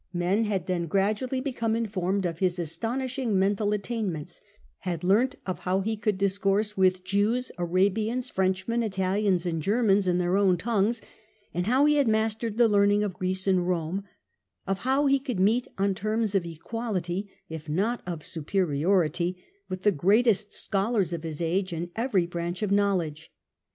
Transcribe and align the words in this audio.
Men 0.13 0.45
had 0.45 0.65
then 0.65 0.87
gradually 0.87 1.41
become 1.41 1.75
informed 1.75 2.25
of 2.25 2.39
his 2.39 2.57
astonishing 2.57 3.37
mental 3.37 3.71
attainments, 3.71 4.41
had 4.79 5.03
learnt 5.03 5.35
of 5.45 5.59
how 5.59 5.81
he 5.81 5.95
could 5.95 6.17
discourse 6.17 6.75
with 6.75 7.03
Jews, 7.03 7.51
Arabians, 7.59 8.27
Frenchmen, 8.27 8.81
Italians 8.81 9.45
and 9.45 9.61
Germans 9.61 10.07
in 10.07 10.17
their 10.17 10.37
own 10.37 10.57
tongues, 10.57 11.03
of 11.53 11.67
how 11.67 11.85
he 11.85 11.97
had 11.97 12.07
mastered 12.07 12.57
the 12.57 12.67
learning 12.67 13.03
of 13.03 13.13
Greece 13.13 13.45
and 13.45 13.67
Rome, 13.67 14.03
of 14.65 14.79
how 14.79 15.05
he 15.05 15.19
could 15.19 15.39
meet 15.39 15.67
on 15.77 15.93
terms 15.93 16.33
of 16.33 16.47
equality, 16.47 17.29
if 17.47 17.69
not 17.69 18.01
of 18.07 18.25
superiority, 18.25 19.37
with 19.69 19.83
the 19.83 19.91
greatest 19.91 20.51
scholars 20.51 21.13
of 21.13 21.21
his 21.21 21.41
age 21.43 21.71
in 21.71 21.91
every 21.95 22.25
branch 22.25 22.63
of 22.63 22.71
knowledge. 22.71 23.31